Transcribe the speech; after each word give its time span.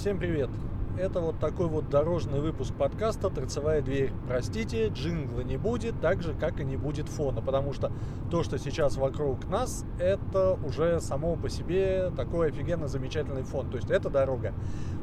Всем 0.00 0.18
привет! 0.18 0.48
Это 0.96 1.20
вот 1.20 1.38
такой 1.40 1.66
вот 1.66 1.90
дорожный 1.90 2.40
выпуск 2.40 2.72
подкаста 2.72 3.28
«Торцевая 3.28 3.82
дверь». 3.82 4.10
Простите, 4.26 4.88
джингла 4.88 5.42
не 5.42 5.58
будет, 5.58 6.00
так 6.00 6.22
же, 6.22 6.32
как 6.32 6.58
и 6.58 6.64
не 6.64 6.78
будет 6.78 7.06
фона, 7.06 7.42
потому 7.42 7.74
что 7.74 7.92
то, 8.30 8.42
что 8.42 8.58
сейчас 8.58 8.96
вокруг 8.96 9.46
нас, 9.50 9.84
это 9.98 10.58
уже 10.64 11.02
само 11.02 11.36
по 11.36 11.50
себе 11.50 12.10
такой 12.16 12.48
офигенно 12.48 12.88
замечательный 12.88 13.42
фон. 13.42 13.68
То 13.68 13.76
есть 13.76 13.90
это 13.90 14.08
дорога. 14.08 14.54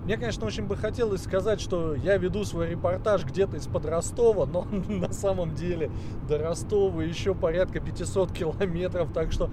Мне, 0.04 0.18
конечно, 0.18 0.48
очень 0.48 0.66
бы 0.66 0.76
хотелось 0.76 1.22
сказать, 1.22 1.62
что 1.62 1.94
я 1.94 2.18
веду 2.18 2.44
свой 2.44 2.68
репортаж 2.68 3.24
где-то 3.24 3.58
из-под 3.58 3.86
Ростова, 3.86 4.48
но 4.48 4.64
на 4.90 5.14
самом 5.14 5.54
деле 5.54 5.92
до 6.28 6.40
Ростова 6.40 7.04
еще 7.04 7.36
порядка 7.36 7.80
500 7.80 8.32
километров, 8.32 9.14
так 9.14 9.32
что, 9.32 9.52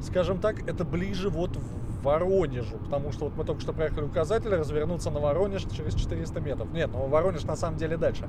скажем 0.00 0.40
так, 0.40 0.66
это 0.66 0.86
ближе 0.86 1.28
вот 1.28 1.58
Воронежу, 2.02 2.76
потому 2.78 3.12
что 3.12 3.26
вот 3.26 3.36
мы 3.36 3.44
только 3.44 3.60
что 3.60 3.72
проехали 3.72 4.04
указатель, 4.04 4.50
развернуться 4.50 5.10
на 5.10 5.20
Воронеж 5.20 5.64
через 5.74 5.94
400 5.94 6.40
метров. 6.40 6.72
Нет, 6.72 6.90
но 6.92 7.06
Воронеж 7.06 7.44
на 7.44 7.56
самом 7.56 7.76
деле 7.76 7.96
дальше. 7.96 8.28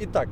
Итак, 0.00 0.28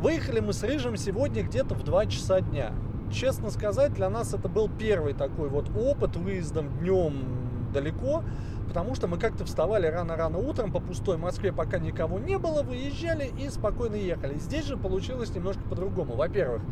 выехали 0.00 0.40
мы 0.40 0.52
с 0.52 0.62
Рыжим 0.62 0.96
сегодня 0.96 1.42
где-то 1.42 1.74
в 1.74 1.84
2 1.84 2.06
часа 2.06 2.40
дня. 2.40 2.72
Честно 3.12 3.50
сказать, 3.50 3.94
для 3.94 4.10
нас 4.10 4.34
это 4.34 4.48
был 4.48 4.68
первый 4.68 5.14
такой 5.14 5.48
вот 5.48 5.70
опыт 5.76 6.16
выездом 6.16 6.68
днем 6.78 7.46
далеко, 7.72 8.24
потому 8.66 8.94
что 8.94 9.06
мы 9.06 9.18
как-то 9.18 9.44
вставали 9.44 9.86
рано-рано 9.86 10.38
утром 10.38 10.72
по 10.72 10.80
пустой 10.80 11.18
Москве, 11.18 11.52
пока 11.52 11.78
никого 11.78 12.18
не 12.18 12.38
было, 12.38 12.62
выезжали 12.62 13.30
и 13.38 13.48
спокойно 13.48 13.94
ехали. 13.94 14.38
Здесь 14.38 14.64
же 14.64 14.76
получилось 14.76 15.34
немножко 15.34 15.62
по-другому. 15.62 16.16
Во-первых, 16.16 16.62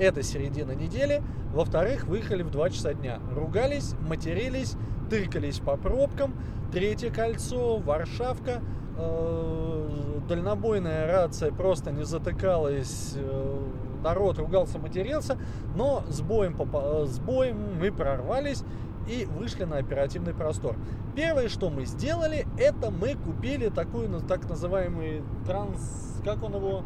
это 0.00 0.22
середина 0.22 0.72
недели. 0.72 1.22
Во-вторых, 1.52 2.04
выехали 2.04 2.42
в 2.42 2.50
2 2.50 2.70
часа 2.70 2.94
дня. 2.94 3.20
Ругались, 3.34 3.94
матерились, 4.00 4.76
тыркались 5.10 5.58
по 5.58 5.76
пробкам. 5.76 6.34
Третье 6.72 7.10
кольцо, 7.10 7.76
Варшавка. 7.78 8.62
Э, 8.96 10.20
дальнобойная 10.28 11.06
рация 11.06 11.52
просто 11.52 11.92
не 11.92 12.04
затыкалась. 12.04 13.12
Э, 13.16 13.62
народ 14.02 14.38
ругался, 14.38 14.78
матерился. 14.78 15.38
Но 15.76 16.02
с 16.08 16.22
боем, 16.22 16.56
э, 16.58 17.04
с 17.06 17.18
боем 17.18 17.78
мы 17.78 17.92
прорвались 17.92 18.64
и 19.06 19.26
вышли 19.26 19.64
на 19.64 19.78
оперативный 19.78 20.32
простор. 20.32 20.76
Первое, 21.14 21.48
что 21.48 21.68
мы 21.68 21.84
сделали, 21.84 22.46
это 22.58 22.90
мы 22.90 23.16
купили 23.16 23.68
такой 23.68 24.08
так 24.28 24.48
называемый 24.48 25.22
транс... 25.46 26.20
Как 26.24 26.42
он 26.42 26.54
его? 26.54 26.84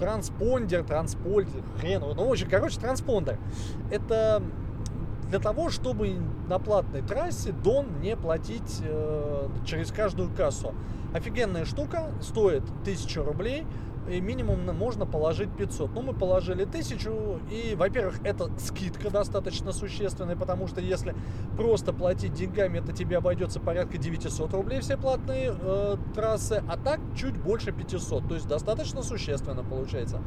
Транспондер, 0.00 0.82
транспольдер, 0.82 1.62
хрен, 1.78 2.00
ну, 2.00 2.26
в 2.26 2.32
общем, 2.32 2.48
короче, 2.50 2.80
транспондер. 2.80 3.38
Это 3.90 4.42
для 5.28 5.38
того, 5.38 5.68
чтобы 5.68 6.16
на 6.48 6.58
платной 6.58 7.02
трассе 7.02 7.52
Дон 7.52 8.00
не 8.00 8.16
платить 8.16 8.80
э, 8.82 9.48
через 9.64 9.92
каждую 9.92 10.30
кассу. 10.34 10.74
Офигенная 11.14 11.64
штука, 11.66 12.10
стоит 12.22 12.62
1000 12.82 13.22
рублей, 13.22 13.66
и 14.08 14.20
минимум 14.20 14.64
можно 14.76 15.06
положить 15.06 15.50
500. 15.56 15.92
Ну, 15.94 16.02
мы 16.02 16.12
положили 16.12 16.62
1000, 16.62 17.10
и, 17.50 17.74
во-первых, 17.74 18.20
это 18.24 18.50
скидка 18.58 19.10
достаточно 19.10 19.72
существенная, 19.72 20.36
потому 20.36 20.66
что 20.66 20.80
если 20.80 21.14
просто 21.56 21.92
платить 21.92 22.32
деньгами, 22.32 22.78
это 22.78 22.92
тебе 22.92 23.18
обойдется 23.18 23.60
порядка 23.60 23.98
900 23.98 24.52
рублей 24.54 24.80
все 24.80 24.96
платные 24.96 25.54
э, 25.58 25.96
трассы, 26.14 26.62
а 26.68 26.76
так 26.76 27.00
чуть 27.16 27.36
больше 27.36 27.72
500, 27.72 28.28
то 28.28 28.34
есть 28.34 28.48
достаточно 28.48 29.02
существенно 29.02 29.62
получается. 29.62 30.20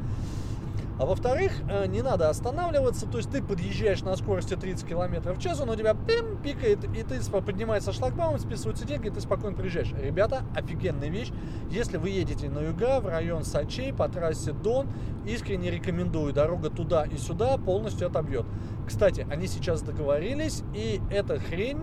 А 0.98 1.06
во-вторых, 1.06 1.52
э, 1.68 1.86
не 1.86 2.02
надо 2.02 2.28
останавливаться, 2.28 3.06
то 3.06 3.18
есть 3.18 3.30
ты 3.30 3.42
подъезжаешь 3.42 4.02
на 4.02 4.14
скорости 4.16 4.54
30 4.54 4.86
км 4.86 5.32
в 5.34 5.40
час, 5.40 5.60
он 5.60 5.70
у 5.70 5.76
тебя 5.76 5.94
пим, 5.94 6.36
пикает, 6.40 6.84
и 6.84 7.02
ты 7.02 7.20
поднимается 7.40 7.92
шлагбаум, 7.92 8.38
списываются 8.38 8.86
деньги, 8.86 9.08
и 9.08 9.10
ты 9.10 9.20
спокойно 9.20 9.56
приезжаешь. 9.56 9.92
Ребята, 10.00 10.42
офигенная 10.54 11.08
вещь. 11.08 11.32
Если 11.70 11.96
вы 11.96 12.10
едете 12.10 12.48
на 12.48 12.60
юга, 12.60 13.00
в 13.00 13.06
район 13.06 13.44
Сачей, 13.44 13.92
по 13.92 14.08
трассе 14.08 14.52
Дон, 14.52 14.88
искренне 15.26 15.70
рекомендую. 15.70 16.32
Дорога 16.32 16.70
туда 16.70 17.04
и 17.04 17.16
сюда 17.16 17.58
полностью 17.58 18.06
отобьет. 18.06 18.46
Кстати, 18.86 19.26
они 19.30 19.48
сейчас 19.48 19.82
договорились, 19.82 20.62
и 20.74 21.00
эта 21.10 21.40
хрень 21.40 21.80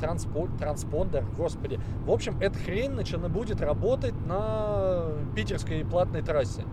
транспо, 0.00 0.48
транспондер, 0.58 1.24
господи. 1.36 1.78
В 2.04 2.10
общем, 2.10 2.38
эта 2.40 2.58
хрень 2.58 2.90
начала 2.90 3.28
будет 3.28 3.60
работать 3.60 4.14
на 4.26 5.04
питерской 5.34 5.84
платной 5.84 6.22
трассе. 6.22 6.64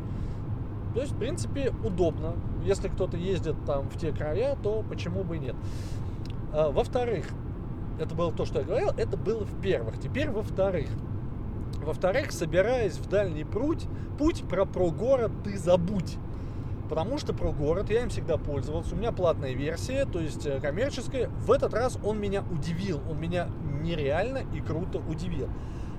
То 0.93 1.01
есть, 1.01 1.13
в 1.13 1.17
принципе, 1.17 1.71
удобно. 1.83 2.33
Если 2.63 2.87
кто-то 2.87 3.17
ездит 3.17 3.55
там 3.65 3.89
в 3.89 3.97
те 3.97 4.11
края, 4.11 4.57
то 4.61 4.83
почему 4.87 5.23
бы 5.23 5.37
и 5.37 5.39
нет. 5.39 5.55
А, 6.51 6.71
во-вторых, 6.71 7.27
это 7.99 8.15
было 8.15 8.31
то, 8.31 8.45
что 8.45 8.59
я 8.59 8.65
говорил, 8.65 8.89
это 8.97 9.17
было 9.17 9.45
в 9.45 9.61
первых. 9.61 9.99
Теперь 9.99 10.29
во-вторых. 10.29 10.87
Во-вторых, 11.83 12.31
собираясь 12.31 12.97
в 12.97 13.07
дальний 13.07 13.43
путь, 13.43 13.85
путь 14.17 14.43
про 14.47 14.65
про 14.65 14.89
город 14.89 15.31
ты 15.43 15.57
забудь. 15.57 16.17
Потому 16.89 17.19
что 17.19 17.33
про 17.33 17.51
город 17.51 17.91
я 17.91 18.01
им 18.01 18.09
всегда 18.09 18.37
пользовался. 18.37 18.95
У 18.95 18.97
меня 18.97 19.11
платная 19.11 19.53
версия, 19.53 20.05
то 20.05 20.19
есть 20.19 20.45
э, 20.47 20.59
коммерческая. 20.59 21.29
В 21.29 21.51
этот 21.51 21.73
раз 21.73 21.99
он 22.03 22.19
меня 22.19 22.43
удивил. 22.51 22.99
Он 23.09 23.19
меня 23.19 23.47
нереально 23.81 24.41
и 24.53 24.59
круто 24.59 24.97
удивил. 24.97 25.49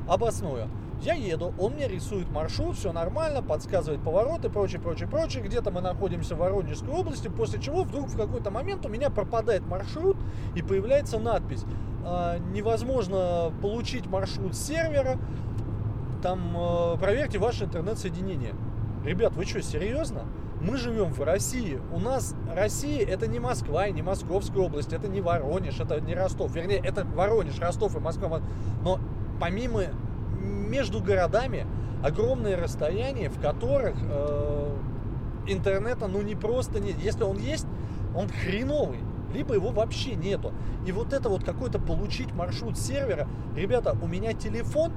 Обосную. 0.09 0.69
Я 1.03 1.15
еду, 1.15 1.55
он 1.59 1.73
мне 1.75 1.89
рисует 1.89 2.31
маршрут, 2.31 2.77
все 2.77 2.93
нормально, 2.93 3.43
подсказывает 3.43 4.03
повороты, 4.03 4.51
прочее, 4.51 4.81
прочее, 4.81 5.09
прочее. 5.09 5.43
Где-то 5.43 5.71
мы 5.71 5.81
находимся 5.81 6.35
в 6.35 6.39
Воронежской 6.39 6.93
области, 6.93 7.29
после 7.29 7.59
чего 7.61 7.85
вдруг 7.85 8.09
в 8.09 8.17
какой-то 8.17 8.51
момент 8.51 8.85
у 8.85 8.89
меня 8.91 9.09
пропадает 9.09 9.67
маршрут 9.67 10.19
и 10.55 10.63
появляется 10.63 11.19
надпись. 11.19 11.65
«А, 12.05 12.39
невозможно 12.39 13.53
получить 13.63 14.07
маршрут 14.07 14.55
с 14.55 14.67
сервера, 14.67 15.19
там 16.23 16.55
э, 16.57 16.99
проверьте 16.99 17.39
ваше 17.39 17.65
интернет-соединение. 17.65 18.55
Ребят, 19.05 19.35
вы 19.35 19.47
что, 19.47 19.63
серьезно? 19.63 20.25
Мы 20.61 20.77
живем 20.77 21.13
в 21.13 21.23
России. 21.23 21.81
У 21.91 21.99
нас 21.99 22.35
Россия 22.55 23.07
это 23.07 23.27
не 23.27 23.39
Москва 23.39 23.87
и 23.87 23.93
не 23.93 24.03
Московская 24.03 24.61
область, 24.61 24.93
это 24.93 25.09
не 25.09 25.23
Воронеж, 25.23 25.81
это 25.81 26.01
не 26.01 26.15
Ростов. 26.15 26.55
Вернее, 26.55 26.79
это 26.85 27.07
Воронеж, 27.07 27.59
Ростов 27.59 27.97
и 27.97 28.01
Москва. 28.01 28.43
Но 28.83 29.01
помимо 29.41 29.85
между 30.39 31.01
городами 31.01 31.67
огромные 32.03 32.57
расстояния, 32.57 33.29
в 33.29 33.41
которых 33.41 33.97
э, 34.01 34.77
интернета 35.49 36.07
ну 36.07 36.23
не 36.23 36.35
просто 36.35 36.81
нет. 36.81 36.97
Если 37.03 37.25
он 37.25 37.39
есть, 37.39 37.67
он 38.15 38.29
хреновый, 38.29 39.01
либо 39.33 39.55
его 39.55 39.71
вообще 39.71 40.15
нету. 40.15 40.53
И 40.87 40.93
вот 40.93 41.13
это 41.13 41.29
вот 41.29 41.45
какой-то 41.45 41.79
получить 41.79 42.33
маршрут 42.33 42.79
сервера. 42.79 43.29
Ребята, 43.57 43.97
у 44.01 44.07
меня 44.07 44.33
телефон 44.33 44.93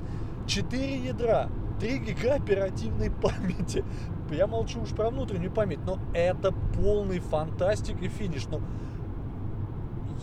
4 0.48 0.98
ядра, 0.98 1.50
3 1.80 1.98
гига 2.00 2.36
оперативной 2.36 3.12
памяти. 3.22 3.84
Я 4.31 4.48
молчу 4.48 4.81
уж 4.81 4.90
про 4.90 5.10
внутреннюю 5.10 5.52
память, 5.52 5.80
но 5.86 6.00
это 6.14 6.54
полный 6.75 7.20
фантастик 7.20 8.02
и 8.02 8.08
финиш. 8.08 8.48
Ну, 8.50 8.62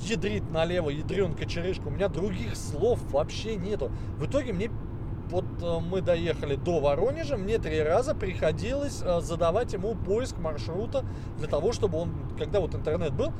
ядрит 0.02 0.50
налево, 0.50 0.90
ядренка 0.90 1.46
черешка. 1.46 1.88
У 1.88 1.90
меня 1.90 2.08
других 2.08 2.56
слов 2.56 3.00
вообще 3.10 3.56
нету. 3.56 3.90
В 4.18 4.26
итоге 4.26 4.52
мне 4.52 4.70
вот 5.30 5.44
э, 5.62 5.78
мы 5.80 6.00
доехали 6.00 6.56
до 6.56 6.80
Воронежа, 6.80 7.36
мне 7.36 7.58
три 7.58 7.82
раза 7.82 8.14
приходилось 8.14 9.00
э, 9.02 9.20
задавать 9.20 9.72
ему 9.72 9.94
поиск 9.94 10.38
маршрута 10.38 11.04
для 11.38 11.46
того, 11.46 11.72
чтобы 11.72 11.98
он, 11.98 12.10
когда 12.38 12.60
вот 12.60 12.74
интернет 12.74 13.12
был, 13.12 13.32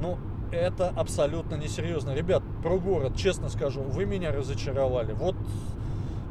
ну, 0.00 0.18
это 0.50 0.88
абсолютно 0.88 1.54
несерьезно. 1.54 2.12
Ребят, 2.12 2.42
про 2.62 2.78
город, 2.78 3.16
честно 3.16 3.48
скажу, 3.48 3.82
вы 3.82 4.04
меня 4.04 4.32
разочаровали. 4.32 5.12
Вот 5.12 5.36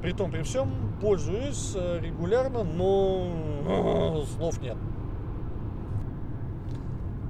при 0.02 0.12
том, 0.12 0.31
при 0.31 0.41
всем, 0.44 0.72
пользуюсь 1.02 1.74
э, 1.75 2.00
регулярно, 2.02 2.63
но 2.63 4.25
слов 4.35 4.62
нет. 4.62 4.78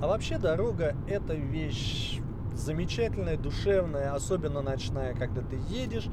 А 0.02 0.08
вообще 0.08 0.38
дорога 0.38 0.96
это 1.08 1.34
вещь 1.34 2.20
замечательная, 2.60 3.38
душевная, 3.38 4.14
особенно 4.14 4.62
ночная, 4.62 5.14
когда 5.14 5.42
ты 5.42 5.60
едешь 5.70 6.08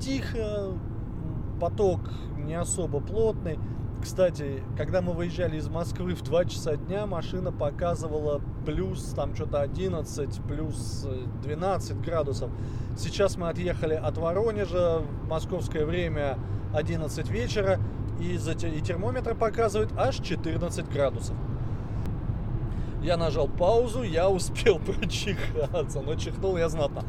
тихо, 0.00 0.74
поток 1.60 2.00
не 2.38 2.54
особо 2.54 3.00
плотный. 3.00 3.58
Кстати, 4.02 4.62
когда 4.78 5.02
мы 5.02 5.12
выезжали 5.12 5.58
из 5.58 5.68
Москвы 5.68 6.14
в 6.14 6.22
2 6.22 6.46
часа 6.46 6.76
дня, 6.76 7.06
машина 7.06 7.52
показывала 7.52 8.40
плюс 8.64 9.02
там 9.14 9.34
что-то 9.34 9.60
11, 9.60 10.40
плюс 10.48 11.06
12 11.42 12.00
градусов. 12.00 12.50
Сейчас 12.96 13.36
мы 13.36 13.50
отъехали 13.50 13.94
от 13.94 14.16
Воронежа, 14.16 15.02
московское 15.28 15.84
время 15.84 16.38
11 16.74 17.28
вечера, 17.28 17.78
и, 18.18 18.36
и 18.36 18.80
термометр 18.80 19.34
показывает 19.34 19.90
аж 19.98 20.18
14 20.18 20.88
градусов. 20.90 21.36
Я 23.02 23.16
нажал 23.16 23.48
паузу, 23.48 24.02
я 24.02 24.28
успел 24.28 24.78
прочихаться, 24.86 26.00
но 26.00 26.14
чихнул 26.16 26.56
я 26.56 26.68
знатно. 26.68 27.04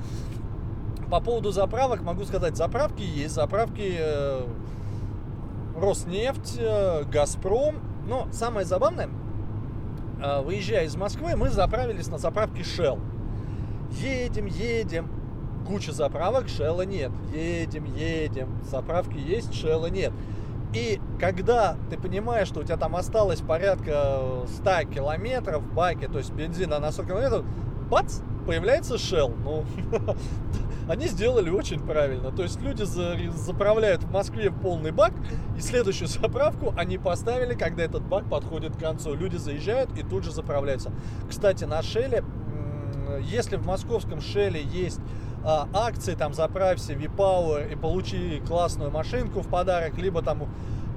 По 1.09 1.19
поводу 1.19 1.51
заправок 1.51 2.01
могу 2.01 2.23
сказать, 2.23 2.55
заправки 2.55 3.01
есть, 3.01 3.35
заправки 3.35 3.95
э, 3.99 4.45
Роснефть, 5.75 6.55
э, 6.57 7.03
Газпром. 7.03 7.79
Но 8.07 8.27
самое 8.31 8.65
забавное, 8.65 9.09
э, 10.23 10.41
выезжая 10.41 10.85
из 10.85 10.95
Москвы, 10.95 11.35
мы 11.35 11.49
заправились 11.49 12.07
на 12.07 12.17
заправке 12.17 12.61
Shell. 12.61 12.99
Едем, 13.99 14.45
едем. 14.45 15.09
куча 15.67 15.91
заправок, 15.91 16.47
шелла 16.47 16.83
нет. 16.83 17.11
Едем, 17.33 17.83
едем, 17.93 18.63
заправки 18.63 19.17
есть, 19.17 19.53
шелла 19.53 19.87
нет. 19.87 20.13
И 20.73 21.01
когда 21.19 21.75
ты 21.89 21.97
понимаешь, 21.97 22.47
что 22.47 22.61
у 22.61 22.63
тебя 22.63 22.77
там 22.77 22.95
осталось 22.95 23.41
порядка 23.41 24.45
100 24.61 24.93
километров 24.93 25.63
в 25.63 25.73
баке, 25.73 26.07
то 26.07 26.17
есть 26.17 26.31
бензина 26.31 26.79
на 26.79 26.91
100 26.91 27.03
километров, 27.03 27.45
бац, 27.89 28.19
появляется 28.47 28.95
Shell. 28.95 29.35
Ну, 29.43 29.65
они 30.89 31.07
сделали 31.07 31.49
очень 31.49 31.79
правильно. 31.79 32.31
То 32.31 32.43
есть 32.43 32.61
люди 32.61 32.83
за, 32.83 33.17
заправляют 33.33 34.03
в 34.03 34.11
Москве 34.11 34.51
полный 34.51 34.91
бак, 34.91 35.11
и 35.57 35.61
следующую 35.61 36.07
заправку 36.07 36.73
они 36.77 36.97
поставили, 36.97 37.53
когда 37.53 37.83
этот 37.83 38.03
бак 38.03 38.29
подходит 38.29 38.77
к 38.77 38.79
концу. 38.79 39.13
Люди 39.13 39.35
заезжают 39.35 39.97
и 39.97 40.03
тут 40.03 40.23
же 40.23 40.31
заправляются. 40.31 40.91
Кстати, 41.29 41.65
на 41.65 41.81
Шелле, 41.81 42.23
если 43.19 43.55
в 43.57 43.65
московском 43.65 44.21
Шелле 44.21 44.61
есть 44.61 44.99
а, 45.43 45.67
акции, 45.73 46.15
там 46.15 46.33
заправься 46.33 46.93
V-Power 46.93 47.71
и 47.71 47.75
получи 47.75 48.41
классную 48.47 48.91
машинку 48.91 49.41
в 49.41 49.47
подарок, 49.47 49.97
либо 49.97 50.21
там 50.21 50.47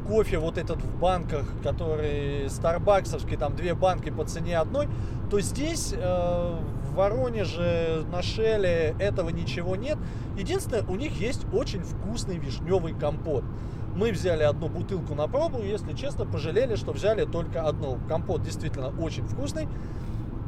кофе 0.07 0.39
вот 0.39 0.59
этот 0.59 0.83
в 0.83 0.99
банках, 0.99 1.47
который 1.63 2.49
старбаксовский, 2.51 3.37
там 3.37 3.57
две 3.57 3.75
банки 3.75 4.11
по 4.11 4.25
цене 4.25 4.59
одной, 4.59 4.89
то 5.31 5.41
здесь 5.41 5.95
э, 5.97 5.99
в 5.99 6.95
Воронеже, 6.95 8.05
на 8.13 8.23
Шеле 8.23 8.95
этого 8.99 9.31
ничего 9.31 9.77
нет. 9.77 9.99
Единственное, 10.37 10.85
у 10.85 10.97
них 10.97 11.21
есть 11.21 11.45
очень 11.53 11.83
вкусный 11.83 12.39
вишневый 12.39 12.93
компот. 12.93 13.45
Мы 13.97 14.11
взяли 14.11 14.43
одну 14.43 14.69
бутылку 14.69 15.15
на 15.15 15.29
пробу, 15.29 15.63
если 15.63 15.93
честно, 15.95 16.27
пожалели, 16.27 16.75
что 16.75 16.93
взяли 16.93 17.25
только 17.25 17.63
одну. 17.63 17.99
Компот 18.09 18.43
действительно 18.43 18.89
очень 19.01 19.27
вкусный 19.27 19.69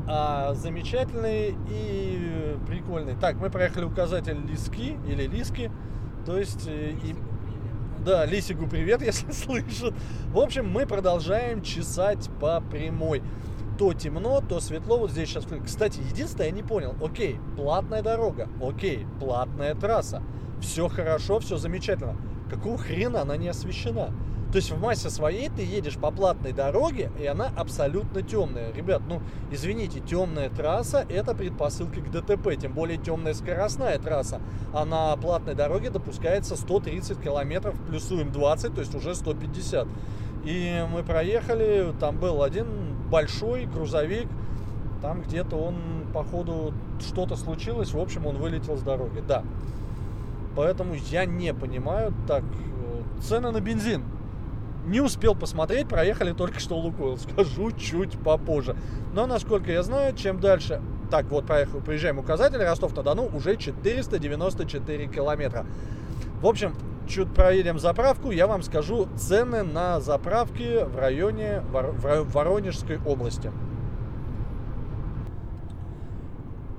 а, 0.08 0.54
замечательный 0.54 1.56
и 1.68 2.56
прикольный. 2.66 3.16
Так, 3.16 3.36
мы 3.36 3.50
проехали 3.50 3.84
указатель 3.84 4.38
Лиски 4.46 4.98
или 5.08 5.26
Лиски, 5.26 5.70
то 6.24 6.38
есть 6.38 6.66
э, 6.68 6.92
и, 6.92 7.16
да, 8.04 8.24
Лисигу 8.24 8.66
привет, 8.66 9.02
если 9.06 9.30
слышит. 9.32 9.94
В 10.28 10.38
общем, 10.38 10.70
мы 10.70 10.86
продолжаем 10.86 11.62
чесать 11.62 12.30
по 12.40 12.60
прямой. 12.60 13.22
То 13.78 13.92
темно, 13.92 14.40
то 14.40 14.60
светло. 14.60 14.98
Вот 14.98 15.10
здесь 15.10 15.28
сейчас... 15.28 15.44
Кстати, 15.64 16.00
единственное, 16.00 16.46
я 16.46 16.52
не 16.52 16.62
понял. 16.62 16.94
Окей, 17.02 17.38
платная 17.56 18.02
дорога. 18.02 18.48
Окей, 18.62 19.06
платная 19.20 19.74
трасса. 19.74 20.22
Все 20.62 20.88
хорошо, 20.88 21.40
все 21.40 21.58
замечательно. 21.58 22.16
Какого 22.48 22.78
хрена 22.78 23.20
она 23.22 23.36
не 23.36 23.48
освещена? 23.48 24.12
То 24.56 24.58
есть 24.58 24.70
в 24.70 24.80
массе 24.80 25.10
своей 25.10 25.50
ты 25.50 25.60
едешь 25.60 25.98
по 25.98 26.10
платной 26.10 26.52
дороге, 26.52 27.10
и 27.20 27.26
она 27.26 27.50
абсолютно 27.58 28.22
темная. 28.22 28.72
Ребят, 28.72 29.02
ну, 29.06 29.20
извините, 29.50 30.00
темная 30.00 30.48
трасса– 30.48 31.04
это 31.10 31.34
предпосылки 31.34 32.00
к 32.00 32.10
ДТП, 32.10 32.58
тем 32.58 32.72
более 32.72 32.96
темная 32.96 33.34
скоростная 33.34 33.98
трасса. 33.98 34.40
А 34.72 34.86
на 34.86 35.14
платной 35.16 35.54
дороге 35.54 35.90
допускается 35.90 36.56
130 36.56 37.20
километров, 37.20 37.74
плюсуем 37.86 38.32
20, 38.32 38.74
то 38.74 38.80
есть 38.80 38.94
уже 38.94 39.14
150. 39.14 39.86
И 40.46 40.86
мы 40.90 41.02
проехали, 41.02 41.92
там 42.00 42.16
был 42.16 42.42
один 42.42 42.96
большой 43.10 43.66
грузовик, 43.66 44.26
там 45.02 45.20
где-то 45.20 45.54
он, 45.54 45.76
походу, 46.14 46.72
что-то 47.06 47.36
случилось, 47.36 47.92
в 47.92 48.00
общем, 48.00 48.24
он 48.24 48.36
вылетел 48.38 48.78
с 48.78 48.80
дороги, 48.80 49.20
да. 49.28 49.44
Поэтому 50.56 50.94
я 51.10 51.26
не 51.26 51.52
понимаю, 51.52 52.14
так, 52.26 52.42
э, 52.42 53.20
цены 53.20 53.50
на 53.50 53.60
бензин 53.60 54.02
не 54.86 55.00
успел 55.00 55.34
посмотреть, 55.34 55.88
проехали 55.88 56.32
только 56.32 56.60
что 56.60 56.78
Лукойл. 56.78 57.18
Скажу 57.18 57.72
чуть 57.72 58.18
попозже. 58.18 58.76
Но, 59.12 59.26
насколько 59.26 59.70
я 59.70 59.82
знаю, 59.82 60.14
чем 60.16 60.40
дальше... 60.40 60.80
Так, 61.10 61.26
вот, 61.26 61.46
проехал, 61.46 61.80
приезжаем 61.80 62.18
указатель, 62.18 62.58
Ростов-на-Дону 62.58 63.30
уже 63.32 63.56
494 63.56 65.06
километра. 65.06 65.64
В 66.40 66.46
общем, 66.46 66.74
чуть 67.08 67.32
проедем 67.32 67.78
заправку, 67.78 68.32
я 68.32 68.48
вам 68.48 68.62
скажу 68.62 69.06
цены 69.16 69.62
на 69.62 70.00
заправки 70.00 70.84
в 70.84 70.96
районе 70.98 71.62
в 71.70 72.32
Воронежской 72.32 72.98
области. 73.06 73.52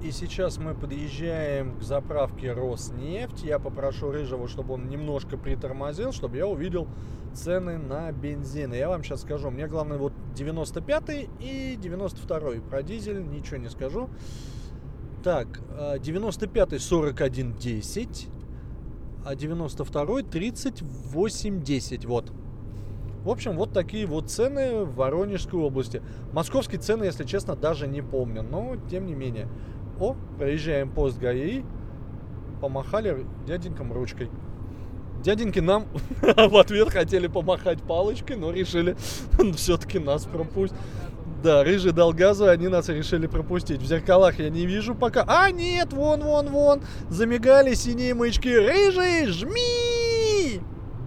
И 0.04 0.12
сейчас 0.12 0.60
мы 0.60 0.76
подъезжаем 0.76 1.76
к 1.80 1.82
заправке 1.82 2.54
Роснефть. 2.54 3.44
Я 3.44 3.58
попрошу 3.58 4.12
Рыжего, 4.12 4.48
чтобы 4.48 4.76
он 4.76 4.90
немножко 4.90 5.38
притормозил, 5.38 6.12
чтобы 6.12 6.38
я 6.38 6.46
увидел 6.46 6.88
цены 7.34 7.80
на 7.80 8.12
бензин. 8.12 8.74
И 8.74 8.78
я 8.78 8.90
вам 8.90 9.04
сейчас 9.04 9.22
скажу. 9.22 9.50
Мне 9.50 9.68
главное 9.68 9.98
вот 9.98 10.14
95 10.36 11.30
и 11.40 11.78
92 11.82 12.40
Про 12.70 12.84
дизель 12.84 13.28
ничего 13.28 13.58
не 13.58 13.70
скажу. 13.70 14.10
Так, 15.24 15.62
95 16.00 16.74
41.10, 16.74 18.30
а 19.26 19.36
92 19.36 20.22
38.10. 20.22 22.08
Вот. 22.08 22.32
В 23.24 23.30
общем, 23.30 23.58
вот 23.58 23.74
такие 23.74 24.06
вот 24.06 24.30
цены 24.30 24.86
в 24.86 24.96
Воронежской 24.96 25.60
области. 25.60 26.02
Московские 26.32 26.80
цены, 26.80 27.04
если 27.06 27.26
честно, 27.26 27.56
даже 27.56 27.88
не 27.88 28.02
помню, 28.02 28.42
но 28.42 28.78
тем 28.90 29.06
не 29.06 29.16
менее. 29.16 29.50
О, 30.00 30.16
проезжаем 30.38 30.92
пост 30.92 31.18
ГАИ, 31.20 31.64
помахали 32.62 33.26
дяденькам 33.48 33.92
ручкой. 33.92 34.30
Дяденьки 35.24 35.60
нам 35.60 35.88
в 36.22 36.58
ответ 36.58 36.90
хотели 36.90 37.28
помахать 37.28 37.82
палочкой, 37.82 38.36
но 38.36 38.52
решили 38.52 38.96
все-таки 39.56 40.00
нас 40.00 40.26
пропустить. 40.26 40.78
Да, 41.44 41.64
рыжий 41.64 41.92
дал 41.92 42.14
газу, 42.14 42.48
они 42.48 42.68
нас 42.68 42.90
решили 42.90 43.28
пропустить. 43.28 43.82
В 43.82 43.86
зеркалах 43.86 44.40
я 44.40 44.50
не 44.50 44.66
вижу 44.66 44.96
пока. 44.96 45.24
А, 45.28 45.52
нет, 45.52 45.94
вон, 45.94 46.22
вон, 46.22 46.50
вон. 46.50 46.82
Замигали 47.10 47.74
синие 47.74 48.14
маячки. 48.16 48.56
Рыжий, 48.56 49.28
жми! 49.28 49.97